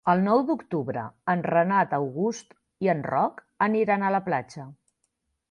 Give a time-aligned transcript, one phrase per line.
[0.11, 1.03] El nou d'octubre
[1.33, 2.57] en Renat August
[2.87, 4.69] i en Roc aniran a la platja.